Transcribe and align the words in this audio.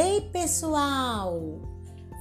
Ei, 0.00 0.20
pessoal! 0.20 1.60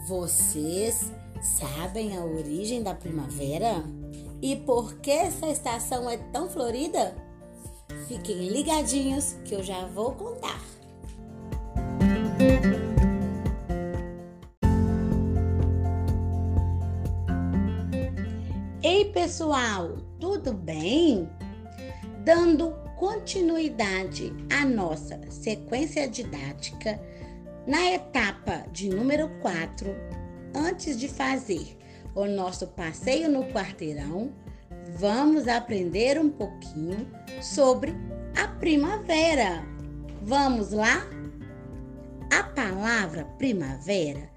Vocês 0.08 1.14
sabem 1.60 2.17
a 2.17 2.26
origem 2.26 2.82
da 2.82 2.96
primavera? 2.96 3.83
E 4.42 4.56
por 4.56 4.96
que 4.96 5.12
essa 5.12 5.46
estação 5.46 6.10
é 6.10 6.17
tão 6.17 6.50
florida? 6.50 7.16
Fiquem 8.08 8.48
ligadinhos 8.48 9.34
que 9.46 9.54
eu 9.54 9.62
já 9.62 9.86
vou 9.86 10.14
contar. 10.14 10.60
Ei, 18.82 19.05
pessoal, 19.12 19.98
tudo 20.20 20.52
bem? 20.52 21.30
Dando 22.25 22.73
continuidade 22.98 24.34
à 24.52 24.66
nossa 24.66 25.21
sequência 25.30 26.10
didática, 26.10 27.00
na 27.68 27.92
etapa 27.92 28.64
de 28.71 28.88
número 28.88 29.28
4, 29.42 29.94
antes 30.56 30.98
de 30.98 31.10
fazer 31.10 31.78
o 32.16 32.25
nosso 32.25 32.66
passeio 32.67 33.30
no 33.30 33.44
quarteirão, 33.52 34.31
vamos 34.98 35.49
aprender 35.49 36.17
um 36.17 36.30
pouquinho 36.30 37.05
sobre 37.41 37.94
a 38.41 38.48
primavera. 38.48 39.66
Vamos 40.22 40.72
lá? 40.72 41.05
A 42.31 42.41
palavra 42.41 43.25
primavera 43.38 44.30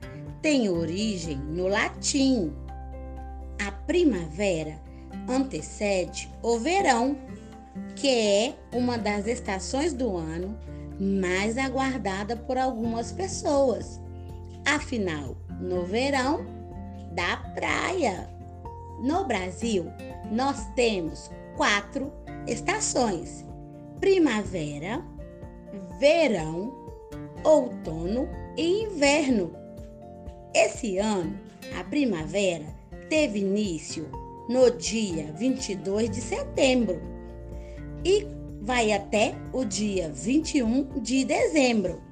tem 0.42 0.68
origem 0.68 1.38
no 1.38 1.68
latim. 1.68 2.52
A 3.64 3.70
primavera 3.70 4.82
antecede 5.28 6.28
o 6.42 6.58
verão, 6.58 7.16
que 7.94 8.08
é 8.08 8.56
uma 8.72 8.98
das 8.98 9.28
estações 9.28 9.92
do 9.92 10.16
ano 10.16 10.58
mais 11.00 11.56
aguardada 11.56 12.36
por 12.36 12.58
algumas 12.58 13.10
pessoas. 13.10 14.00
Afinal, 14.66 15.36
no 15.58 15.84
verão, 15.84 16.44
da 17.12 17.38
praia. 17.54 18.28
No 19.02 19.24
Brasil, 19.24 19.86
nós 20.30 20.66
temos 20.74 21.30
quatro 21.56 22.12
estações: 22.46 23.46
primavera, 23.98 25.02
verão, 25.98 26.72
outono 27.42 28.28
e 28.56 28.84
inverno. 28.84 29.52
Esse 30.54 30.98
ano, 30.98 31.38
a 31.78 31.84
primavera 31.84 32.66
teve 33.08 33.38
início 33.38 34.06
no 34.48 34.70
dia 34.70 35.32
22 35.32 36.10
de 36.10 36.20
setembro 36.20 37.00
e 38.04 38.26
vai 38.60 38.92
até 38.92 39.34
o 39.52 39.64
dia 39.64 40.10
21 40.10 41.00
de 41.00 41.24
dezembro. 41.24 42.02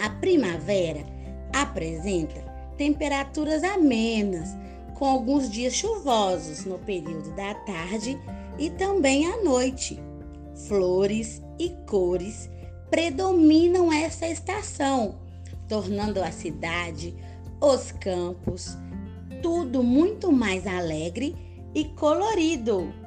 A 0.00 0.10
primavera 0.10 1.04
apresenta 1.52 2.40
temperaturas 2.76 3.62
amenas, 3.64 4.50
com 4.94 5.06
alguns 5.06 5.50
dias 5.50 5.74
chuvosos 5.74 6.64
no 6.64 6.78
período 6.78 7.34
da 7.34 7.54
tarde 7.54 8.18
e 8.58 8.70
também 8.70 9.26
à 9.26 9.42
noite. 9.42 9.98
Flores 10.68 11.42
e 11.58 11.70
cores 11.88 12.50
predominam 12.90 13.92
essa 13.92 14.28
estação, 14.28 15.18
tornando 15.68 16.22
a 16.22 16.30
cidade, 16.30 17.14
os 17.60 17.90
campos, 17.92 18.76
tudo 19.42 19.82
muito 19.82 20.30
mais 20.30 20.66
alegre 20.66 21.34
e 21.74 21.84
colorido. 21.86 23.01